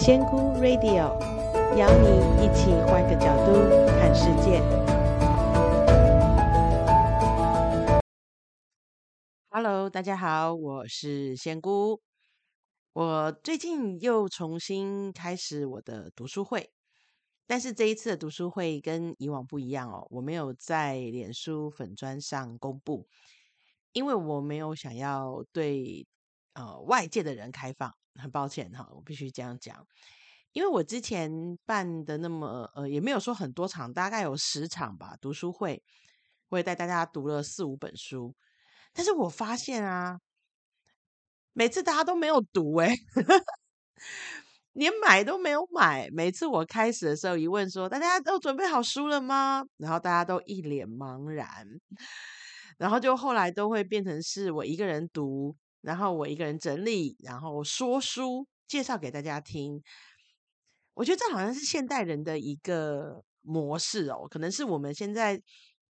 [0.00, 1.18] 仙姑 Radio
[1.76, 3.52] 邀你一起换个角度
[3.98, 4.60] 看世界。
[9.50, 12.00] Hello，大家好，我是仙姑。
[12.92, 16.70] 我最近又重新开始我的读书会，
[17.48, 23.08] 但是这一次的读书会跟以往不一样哦，我没有在脸书粉专上公布，
[23.92, 26.06] 因为我没有想要对
[26.54, 27.92] 呃外界的人开放。
[28.18, 29.86] 很抱歉哈，我必须这样讲，
[30.52, 31.30] 因为我之前
[31.64, 35.82] 办的那么呃，也没有说很多场，大概有十场吧，读书会，
[36.48, 38.34] 我也带大家读了四五本书，
[38.92, 40.18] 但是我发现啊，
[41.52, 42.94] 每次大家都没有读诶，
[44.72, 46.08] 连买都没有买。
[46.10, 49.64] 每次我开始的时候一问说，大家都准备好书了吗？
[49.76, 51.66] 然后大家都一脸茫然，
[52.78, 55.56] 然后就后来都会变成是我一个人读。
[55.80, 59.82] 然后我一个人整理，然后说书介绍给大家听。
[60.94, 65.40] 我觉得这好像是现代人的一个模式哦，可能是我们现在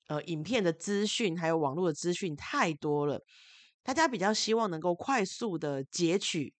[0.06, 3.20] 呃影片的资讯还有网络的资讯太多了，
[3.82, 6.54] 大家比较希望能够快速的截取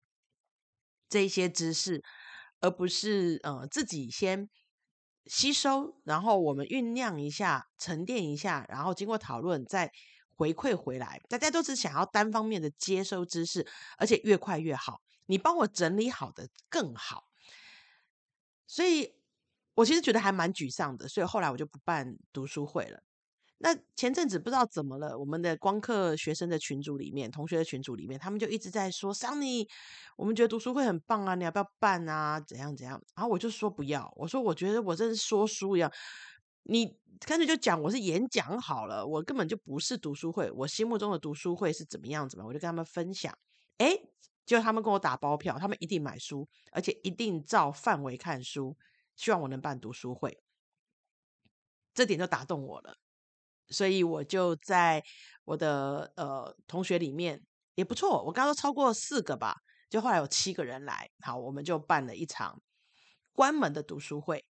[1.09, 2.03] 这一些知识，
[2.61, 4.51] 而不是呃自己先
[5.27, 9.93] 吸收，然后我们酝酿一下、沉淀一下，然后经过讨论再。
[10.37, 13.67] 回馈回来，大家都是想要单方面的接收知识，
[13.97, 15.01] 而且越快越好。
[15.27, 17.29] 你帮我整理好的更好，
[18.67, 19.15] 所以
[19.75, 21.09] 我其实觉得还蛮沮丧的。
[21.09, 23.03] 所以后来我就不办读书会了。
[23.59, 29.69] 那前阵子不知道怎么了，我们的光课学生的群组里面，同学的群组里面，他们就一直在说：“Sunny，
[30.17, 32.41] 我们觉得读书会很棒啊，你要不要办啊？
[32.41, 35.89] 怎样怎样？”然后我就说不要，我说我觉得我真是说书一样，
[36.63, 37.01] 你。
[37.25, 40.51] 干脆就讲我是演讲好了，我根本就不是读书会。
[40.51, 42.45] 我心目中的读书会是怎么样子嘛？
[42.45, 43.33] 我就跟他们分享，
[43.79, 43.97] 哎，
[44.45, 48.77] 就他们跟我打包票，他们一定买书，而且一定照范围看书，
[49.15, 50.37] 希望我能办读书会。
[51.95, 52.97] 这点就打动我了，
[53.69, 55.05] 所以我就在
[55.45, 57.41] 我的呃同学里面
[57.77, 62.61] 也不错，我刚刚说超过四个吧，就后来有七个人来，好，我们就办了一场
[63.33, 64.45] 关门的读书会。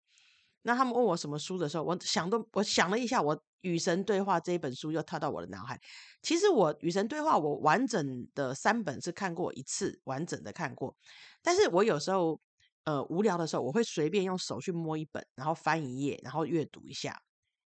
[0.61, 5.79] 那他们问我什么书的时候，我想都我想了一下，我《与神对话》这一本书又跳到我的脑海。
[6.21, 10.95] 其实我《与神对话》我完整的三本是看过一次，完整的看过。
[11.41, 12.39] 但是我有时候
[12.83, 17.21] 呃无聊的时候，我会随便用手去摸一本，然后翻一页，然后阅读一下。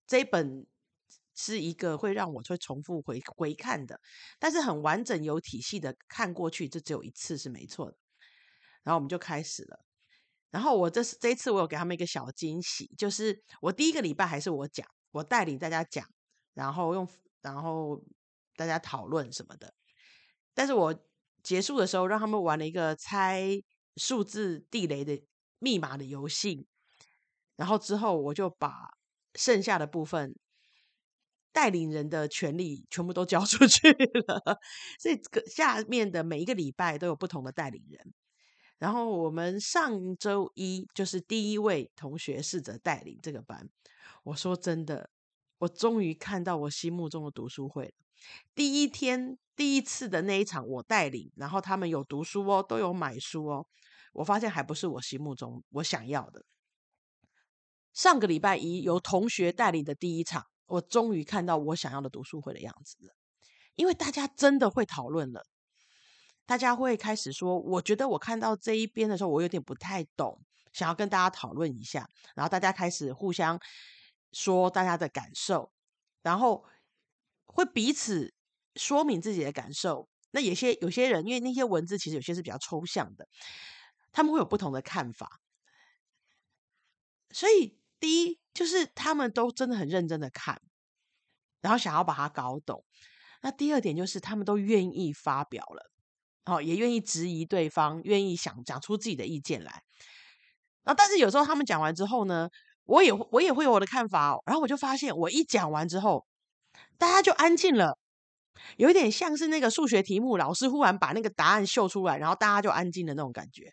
[0.08, 0.66] 这一本
[1.36, 4.00] 是一个会让我会重复回回看的，
[4.40, 7.98] 但是很完整有体系的看过去，这只有一次是没错的。
[8.84, 9.80] 然后我们就开始了。
[10.52, 16.06] 然后我这次这一次我有给他们一个小惊喜，就是我第一个礼拜还是我讲，我带领大家讲，
[16.54, 17.08] 然后用
[17.42, 18.04] 然后
[18.58, 19.74] 大家讨论什么的。
[20.54, 20.94] 但是我
[21.42, 23.62] 结束的时候让他们玩了一个猜
[23.96, 25.24] 数字地雷的
[25.60, 26.68] 密码的游戏，
[27.56, 28.92] 然后之后我就把
[29.36, 30.36] 剩下的部分
[31.54, 33.90] 带领人的权利全部都交出去
[34.28, 34.60] 了，
[35.00, 35.20] 所以
[35.50, 38.14] 下面的每一个礼拜都有不同的带领人。
[38.82, 43.70] 然后我们上周一就是第一位同学试着带领这个班。
[44.24, 45.12] 我说真的，
[45.60, 47.92] 我终于看到我心目中的读书会了。
[48.56, 53.68] 第一天第一次的那一场我带领，然后他们有读书哦，都有买书哦。
[54.14, 56.44] 我发现还不是我心目中我想要的。
[57.94, 63.14] 上个礼拜一由同学带领的第一场，我终于看到我想要的读书会的样子了。
[63.76, 65.46] 因为大家真的会讨论了。
[66.46, 70.42] 大家会开始说，我觉得我看到这一边的时候，我有点不太懂，
[70.74, 72.08] 想要跟大家讨论一下。
[72.36, 73.60] 然后大家开始互相
[74.34, 75.72] 说大家的感受，
[76.22, 76.66] 然后
[77.46, 78.34] 会彼此
[78.76, 80.10] 说明自己的感受。
[80.32, 83.28] 那有些有些人，因为那些文字其实有些是比较抽象的，
[84.12, 85.40] 他们会有不同的看法。
[87.30, 90.62] 所以第一就是他们都真的很认真的看，
[91.62, 92.84] 然后想要把它搞懂。
[93.42, 95.91] 那第二点就是他们都愿意发表了。
[96.46, 99.84] 哦，也愿意质疑对方，愿意想讲出自己的意见来。
[100.84, 102.50] 然后，但是有时候他们讲完之后呢，
[102.86, 104.42] 我也我也会有我的看法哦。
[104.48, 106.26] 然后我就发现，我一讲完之后，
[106.98, 107.96] 大家就安静了，
[108.78, 113.72] 有一点像是那个数学题目，老师忽然把那个答案秀出来，然后大家就安静的那种感觉。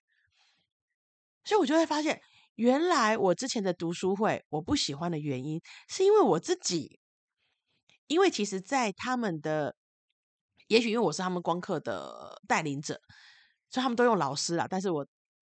[1.44, 2.21] 所以我就会发现，
[2.56, 7.00] 原来我之前的读书会我不喜欢的原因，是因为我自己，
[8.09, 9.75] 因为其实，在他们的。
[10.69, 12.94] 也许因为我是他们光课的带领者，
[13.69, 14.67] 所以他们都用老师啦。
[14.69, 15.06] 但是我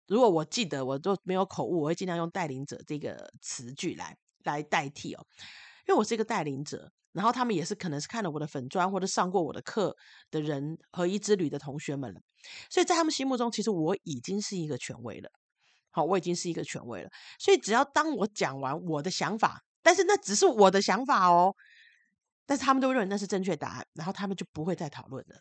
[0.06, 5.26] 如果我记得，我就没有口误，我会尽量用带领者这个词句来来代替哦。
[5.86, 9.96] 因为我是一个带领者，然后他们也是可能是看了我的粉专或者上过我的课
[10.30, 12.20] 的人，和一之旅的同学们了。
[12.70, 15.30] 所以在他们心目中，其实我已经是一个权威了。
[15.90, 17.08] 好，我已经是一个权威了。
[17.38, 21.54] 所以只要当我讲完我的想法，但是那只是我的想法哦，
[22.46, 25.40] 但是他们都认为那是正确答案，然后他们就不会再讨论了。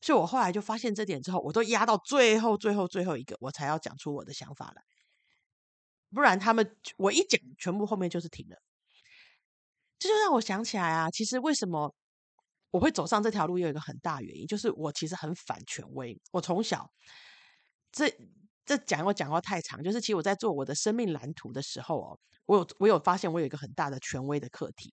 [0.00, 4.82] 所以我后来就发现这点之后，我都压到最后、最后、最后一个，我才要讲出我的想法来。
[6.14, 8.56] 不然他们我一讲，全部后面就是停了。
[9.98, 11.94] 这就让我想起来啊，其实为什么
[12.70, 16.20] 我会走上这条路，有一个很大原因，就是我其实很反权威。
[16.32, 16.90] 我从小
[17.90, 18.14] 这
[18.66, 24.92] 这讲我讲话太长，就是其实我在做我的生命蓝图的时候哦，我有我有发现我有一个很大的权威的课题。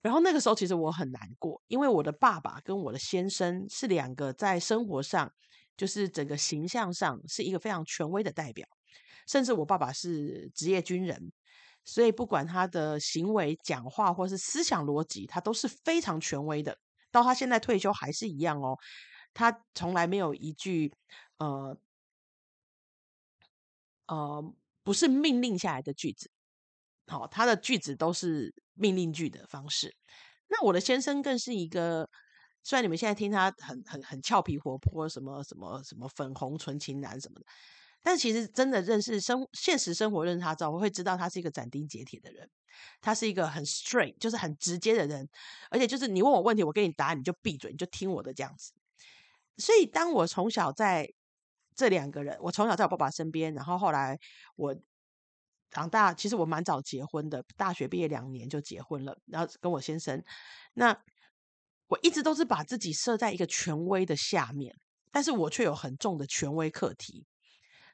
[0.00, 5.32] 然后那个时候其实我很难过，因为我的爸爸跟我的先生是两个在生活上，
[5.76, 8.66] 就是整个形象上是一个非常权威的代表。
[9.26, 11.32] 甚至我爸爸是职业军人，
[11.84, 16.78] 所以不管他的行为、讲话或是思想逻辑，他都是非常权威的。
[17.10, 18.78] 到他现在退休还是一样哦，
[19.34, 20.94] 他从来没有一句
[21.38, 21.76] 呃
[24.06, 26.30] 呃不是命令下来的句子。
[27.06, 29.94] 好，他的句子都是命令句的方式。
[30.48, 32.08] 那我的先生更是一个，
[32.62, 37.46] 虽然你们现在听他很很很俏皮活泼，什么什么什么粉红纯情男什么的。
[38.00, 42.48] 但其实真的认识生现实生活认识他之后，我会知道他是一个斩钉截铁的人，
[43.00, 45.28] 他是一个很 straight，就是很直接的人，
[45.68, 48.72] 而且就是你问我问题，我给你答案，你就闭嘴，你就听我的这样子。
[49.56, 51.12] 所以当我从小在
[51.74, 54.16] 这两个人，我从小在我爸爸身边，然后后来
[54.54, 54.76] 我
[55.70, 60.22] 长大，其实我蛮早结婚的，大学毕业两年就结婚了，然后跟我先生，
[60.74, 60.98] 那
[61.88, 64.74] 我一直都是把自己设在一个权威的下面，
[65.10, 67.26] 但是我却有很重的权威课题。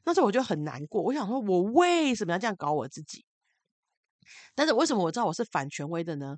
[0.05, 3.25] 那时候我就很难过，我想说，我为什么要这样搞我自己？
[4.55, 6.37] 但是为什么我知道我是反权威的呢？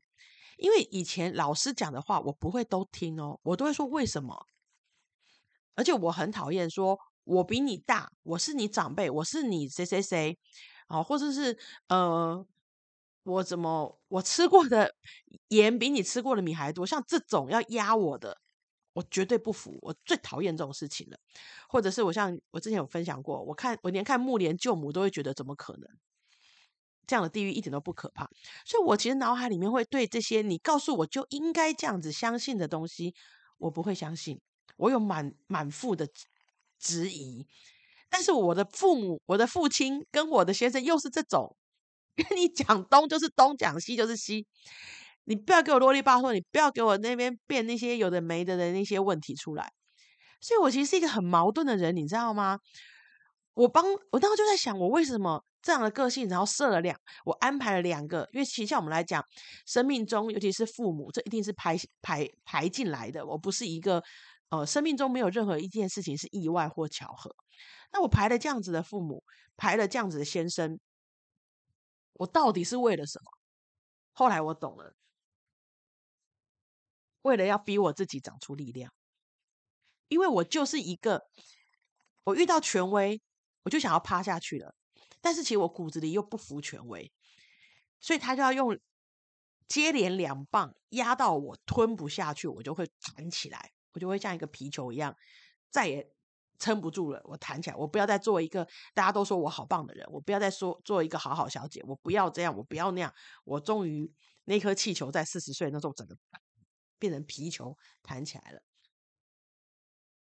[0.57, 4.47] 因为以前老师讲的话，我不会都听哦，我都会说为什么。
[5.75, 10.39] 而且我很讨厌说，我比你大，我是你长辈，我是你谁谁谁
[10.87, 11.57] 啊，或者是
[11.89, 12.47] 呃，
[13.25, 14.95] 我怎么我吃过的
[15.49, 18.39] 盐比你吃过的米还多，像这种要压我的。
[18.95, 21.19] 我绝对不服，我最讨厌这种事情了。
[21.69, 25.87] 或者是我像我之前有分享过，我看我连看木莲舅母都会觉得怎么可能？
[27.07, 28.29] 这样的地狱一点都不可怕。
[28.65, 33.15] 所以我其实脑海里面会对这些你告诉我就应该这样子相信的东西，
[33.59, 34.41] 我不会相信。
[34.79, 36.09] 我有满满腹的
[36.79, 37.47] 质疑。
[38.17, 41.55] 但是我的父母、我的父亲跟我的先生又是这种，
[42.17, 44.47] 跟你讲东就是东，讲西就是西。
[45.25, 49.71] 你不要给我啰里吧嗦，你不要给我那边变那些有的没的的那些问题出来。
[50.41, 52.59] 所以我其实是一个很矛盾的人，你知道吗？
[53.53, 59.23] 我帮我当时就在想，我为什么这样的个性，然后设了两，我安排了两个，因为其实像我们来讲，
[59.67, 63.27] 生命中尤其是父母，这一定是排排排进来的。
[63.27, 64.03] 我不是一个
[64.49, 67.35] 呃，生命中没有任何一件事情是意外或巧合。
[67.93, 69.25] 那我排了这样子的父母，
[69.57, 70.79] 排了这样子的先生，
[72.15, 73.31] 我到底是为了什么？
[74.13, 74.95] 后来我懂了。
[77.23, 78.93] 为了要逼我自己长出力量，
[80.07, 81.29] 因为我就是一个，
[82.23, 83.21] 我遇到权威，
[83.65, 84.77] 我就想要趴下去了。
[85.21, 87.13] 但是其实我骨子里又不服权威，
[87.99, 88.79] 所以他就要用
[89.67, 95.17] 接连两棒压到我吞不下去，我就会弹起来，我就会像一个皮球一样，
[95.71, 96.09] 再也
[96.61, 97.21] 撑不住了。
[97.25, 98.65] 我弹起来，我不要再做一个
[98.95, 103.13] 大家都说我好棒的人，我不要再说做一个好好小姐，我不要这样，我不要那样。
[103.45, 104.13] 我终于
[104.45, 106.17] 那颗气球在四十岁那时候整个。
[106.99, 108.63] 变成皮球弹起来了，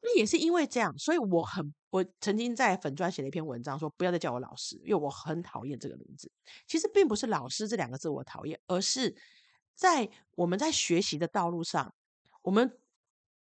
[0.00, 6.28] 那也是因为这样，所以我很我曾经在粉专写了一篇文章，说不要再叫我老师，因为我很讨厌这个名字。
[6.66, 9.14] 其实并不是老师这两个字我讨厌，而是
[9.76, 11.94] 在我们在学习的道路上，
[12.42, 12.76] 我们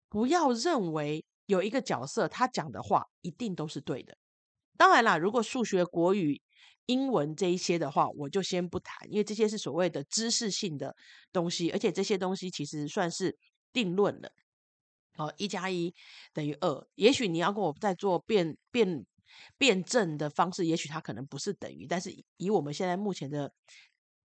[0.10, 4.18] 不要认为有一个角色他讲的话一定都是对的。
[4.78, 6.42] 当然啦，如果数学、国语。
[6.86, 10.96] 英文这一些的话，我就先不谈，因为这些是所谓的知识性的
[11.32, 13.38] 东西，而且这些东西其实算是
[13.72, 14.32] 定论了。
[15.18, 15.94] 哦，一加一
[16.34, 19.06] 等于二，也许你要跟我再做辩辩
[19.56, 23.54] 辩证的方式，也许它可能不是等于，但是以我们现在目前的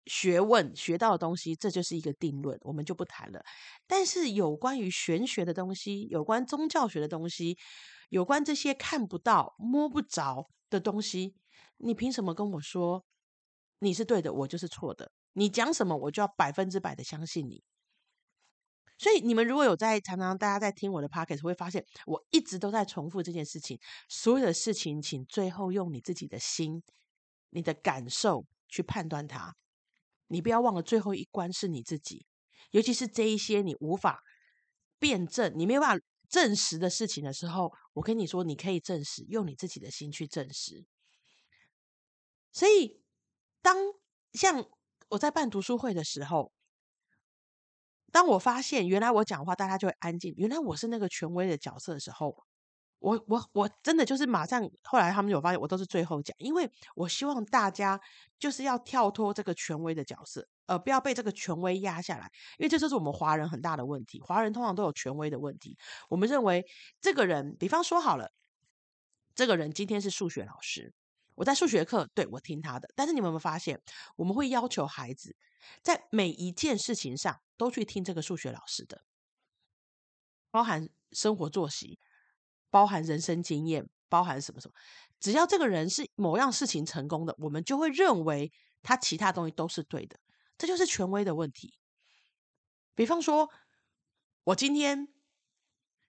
[0.07, 3.43] 学问学到的东西，这就是一个定论，我们就不谈了。
[3.87, 7.57] 但是有关于玄学的东西，有关宗教学的东西，
[8.11, 11.35] 有关这些看不到、摸不着的东西。
[11.79, 13.05] 你凭什么跟我说
[13.81, 15.11] 你是对的，我就是错的？
[15.33, 17.63] 你讲什么，我就要百分之百的相信你。
[18.97, 23.79] 所以你们如果有在常常大家在听我的 p o c k e t 会发现我一直都在重复这件事情。
[24.09, 26.81] 所有的事情，请最后用你自己的心、
[27.51, 29.57] 你的感受去判断它。
[30.28, 32.26] 你不要忘了，最后一关是你自己。
[32.71, 34.23] 尤其是这一些你无法
[34.99, 40.85] 辩证、你没有办法证实的事情的时候，我跟你说，你可以证实，用你自己的心去证实。
[42.52, 43.00] 所以，
[43.62, 43.76] 当
[44.33, 44.69] 像
[45.11, 46.52] 我在办读书会的时候，
[48.11, 52.45] 当我发现原来我讲话大家就会安静，原来我是那个权威的角色的时候，
[53.05, 58.01] 我我我真的就是马上，后来他们有发现我都是最后讲，因为我希望大家
[58.39, 60.49] 就是要跳脱这个权威的角色。
[60.65, 64.23] 呃，不要被这个权威压下来，因为这就是我们华人很大的问题。
[64.23, 65.77] 华人通常都有权威的问题。
[66.09, 66.65] 我们认为
[67.03, 68.33] 这个人，比方说好了，
[69.35, 70.95] 这个人今天是数学老师，
[71.35, 72.89] 我在数学课，对，我听他的。
[72.95, 73.83] 但是你们有没有发现，
[74.17, 75.37] 我们会要求孩子
[75.83, 79.03] 在每一件事情上都去听这个数学老师的，
[80.51, 81.99] 包含生活作息，
[82.75, 84.75] 包含人生经验，包含什么什么。
[85.21, 88.50] 只要这个人是某样事情成功的，我们就会认为
[88.83, 90.19] 他其他东西都是对的。
[90.59, 91.73] 这就是权威的问题。
[92.97, 93.49] 比方说，
[94.43, 95.07] 我今天，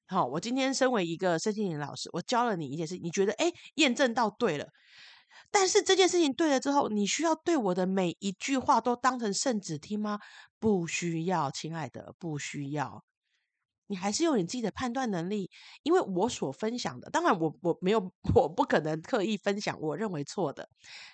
[0.07, 4.67] 好，我今天身为一个身心灵老师，我教了你一件事，你觉得哎，验证到对了。
[5.51, 10.17] 但是这件事情对了之后，你需要对我的每一句话都当成圣旨听吗？
[10.59, 13.03] 不需要，亲爱的，不需要。
[13.87, 15.49] 你还是用你自己的判断能力，
[15.83, 20.69] 因为我所分享的，当然我我没有， 我不可能刻意分享我认为错的，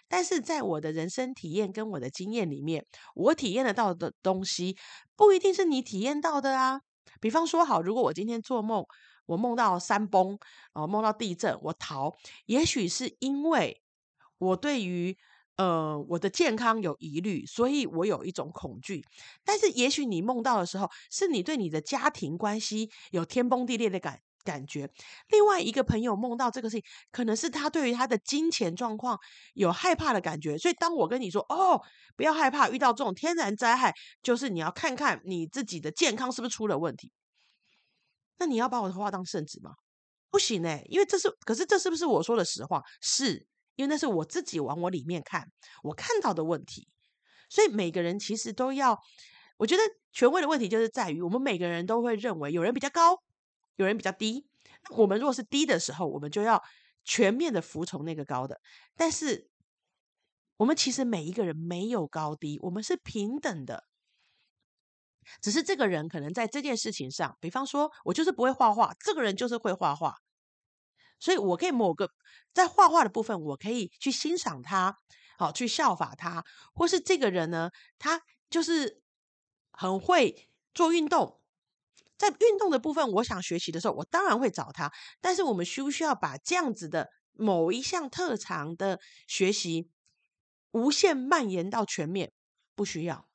[0.08, 2.86] 但是在我的人生体验跟我的经验里面，
[3.16, 4.78] 我体验得到的东西
[5.16, 6.82] 不一定是你体验到的啊。
[7.20, 8.86] 比方说，好，如果我今天做梦，
[9.25, 10.38] 我梦到山崩，
[10.74, 13.82] 哦，梦到地震，我逃，也许是因为
[14.38, 15.18] 我对于。
[15.58, 19.03] 呃，我的健康有疑虑，所以我有一种恐惧。
[19.43, 24.89] 但是，也许你梦到的时候，是你对你的家庭关系有天崩地裂的感感觉。
[25.29, 29.20] 另外一个朋友梦到这个事情，可能是他对于他的金钱状况
[29.53, 30.58] 有害怕的感觉。
[30.58, 31.79] 所以，当我跟你说，哦，
[32.15, 33.93] 不要害怕，遇到这种天然灾害，
[34.24, 37.12] 就是你要看看你自己的健康是不是出了问题。
[38.39, 39.74] 那你要把我的话当圣旨吗？
[40.31, 42.81] 不行哎，因为这是，可是这是不是我说的实话？
[43.01, 43.46] 是。
[43.75, 45.51] 因为那是我自己往我里面看，
[45.84, 46.88] 我看到的问题，
[47.50, 49.00] 所以每个人其实都要，
[49.58, 53.22] 我觉得权威的问题就是在于，我们每个人都会认为有人比较高，
[53.75, 54.46] 有人比较低。
[54.84, 56.62] 那我们如果是低的时候，我们就要
[57.04, 58.60] 全面的服从那个高的。
[58.96, 59.50] 但是
[60.58, 63.86] 我们其实每一个人没有高低，我们是平等的，
[65.42, 70.16] 只是这个人可能在这件事情上，比方说我就是不会画画，这个人就是会画画。
[71.22, 72.10] 所以，我可以某个
[72.54, 74.98] 在画画的部分，我可以去欣赏他，
[75.38, 79.01] 好去效法他，或是这个人呢，他就是
[79.72, 81.40] 很会做运动，
[82.18, 84.92] 在运动的部分，我想学习的时候，我当然会找他。
[85.22, 89.90] 但是，我们需不需要把这样子的某一项特长的学习
[90.72, 92.34] 无限蔓延到全面？
[92.75, 93.28] 不需要，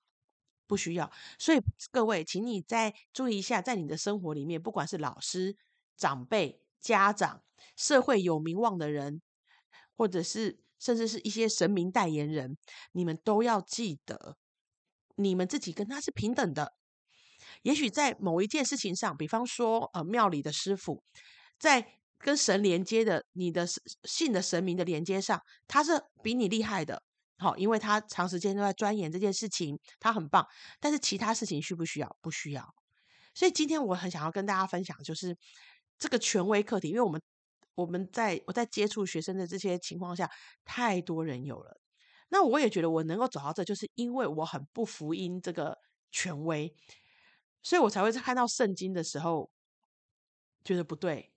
[0.67, 1.13] 不需要。
[1.39, 1.61] 所以，
[1.93, 5.57] 各位，请你再注意一下，在你的生活里面，不管是老师、
[5.97, 6.66] 长辈。
[6.81, 7.43] 家长、
[7.77, 9.21] 社会有名望的人，
[9.97, 12.57] 或者是甚至是一些神明代言人，
[12.93, 14.37] 你们都要记得，
[15.17, 16.75] 你们自己跟他是平等的。
[17.63, 21.03] 也许在某一件事情上，比方说，呃，庙里的师傅
[21.59, 23.67] 在跟神连接的，你的
[24.05, 27.03] 信的神明的连接上，他是比你厉害的。
[27.39, 30.47] 好，因为他长时间都在钻研这件事情，他很棒。
[30.81, 32.17] 但是其他事情需不需要？
[32.21, 32.75] 不需要。
[33.35, 35.37] 所以今天我很想要跟大家分享，就是。
[35.99, 37.21] 这个权威课题，因为我们
[37.75, 40.31] 我们在我在接触学生的这些情况下，
[40.65, 41.81] 太多人有了。
[42.29, 45.79] 那我也觉得我能够走到这，就是因为我很不服膺这个
[46.11, 46.75] 权威，
[47.63, 49.51] 所以我才会在看到圣经的时候
[50.65, 51.33] 觉得不对，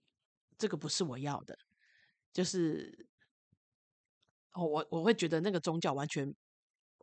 [0.58, 1.58] 这个不是我要的。
[2.34, 3.08] 就是
[4.54, 6.34] 哦，我我会觉得那个宗教完全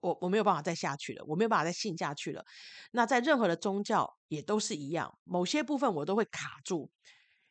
[0.03, 2.45] 我我没有办法再下去了，我没有办法再信下去了。
[2.93, 6.91] 那在任何的宗教也都是一样，某些部分我都会卡住。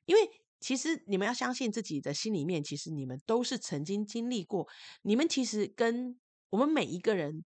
[0.06, 4.68] 因为其实你们要相信自己的心里面，其实你们都是曾经经历过。
[5.04, 6.20] 你们其实跟
[6.50, 7.44] 我们每一个人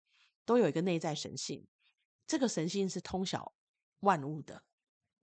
[0.46, 1.66] 都有一个内在神性，
[2.28, 3.54] 这个神性是通晓
[4.02, 4.64] 万物的。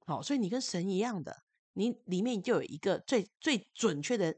[0.07, 1.43] 好，所以你跟神一样的，
[1.75, 4.37] 你里面就有一个最最准确的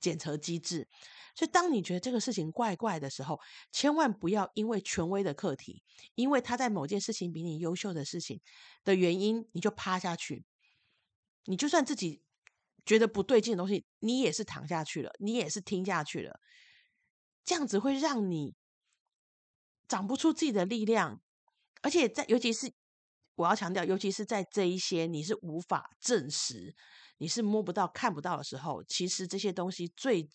[0.00, 0.88] 检测机制。
[1.34, 3.38] 所以当你觉得这个事情怪怪的时候，
[3.70, 5.82] 千万不要因为权威的课题，
[6.14, 8.40] 因为他在某件事情比你优秀的事情
[8.84, 10.44] 的原因，你就趴下去。
[11.46, 12.22] 你就算自己
[12.84, 16.38] 觉得不对劲的东西，你也是躺下去了，你也是听下去了，
[17.44, 18.54] 这样子会让你
[19.88, 21.20] 长不出自己的力量，
[21.82, 22.72] 而且在尤其是
[23.36, 26.74] 我要强调，尤其是在这一些你是无法证实、
[27.18, 30.28] 你是摸不到、看不到的时候，其实这些东西最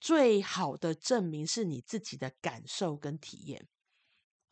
[0.00, 3.68] 最好的证明是你自己的感受跟体验。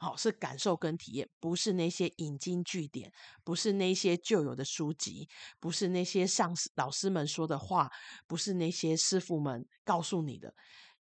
[0.03, 3.13] 好，是感受跟体验，不是那些引经据典，
[3.45, 5.29] 不是那些旧有的书籍，
[5.61, 7.91] 不是那些上师老师们说的话，
[8.27, 10.55] 不是那些师傅们告诉你的。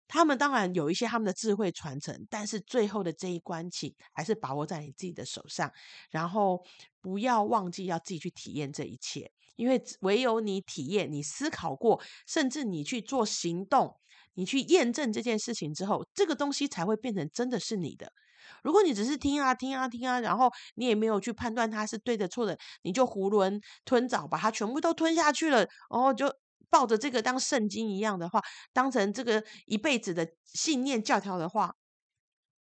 [0.07, 5.69] 他们当然有一些他们的智慧传承，但是最后的这一关，请还是把握在你自己的手上，
[6.09, 6.63] 然后
[7.01, 13.99] 不要忘记要自己去体验这一切，因为唯有你体验、你思考过，甚至你去做行动，
[14.35, 18.13] 你去验证这件事情之后，这个东西才会变成真的是你的。
[18.63, 26.33] 如果你只是听啊听啊听啊，然后你也没有去判断它是对的错的，你就囫囵吞枣把它全部都吞下去了，然后就
[26.69, 31.75] 抱着这个当圣经一样的话，当成这个一辈子的信念教条的话，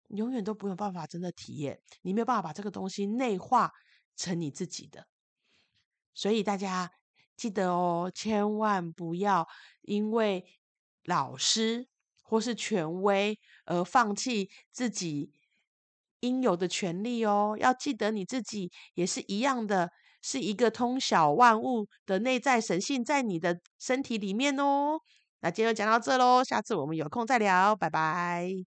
[0.08, 3.72] 永远都没有办法真的体验，你没有办法把这个东西内化
[4.16, 5.08] 成你自己的。
[6.14, 6.92] 所以大家
[7.36, 9.48] 记得哦，千万不要
[9.82, 10.46] 因为
[11.04, 11.88] 老师
[12.24, 15.34] 或是权威而放弃自己。
[16.22, 19.90] 应有的权利哦，要记得你自己也是一样的，
[20.22, 25.00] 是一个通晓万物的内在神性在你的身体里面哦。
[25.42, 28.66] 那今天就讲到这喽，下次我们有空再聊，拜拜。